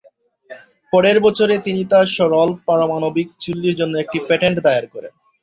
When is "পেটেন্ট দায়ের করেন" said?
4.27-5.13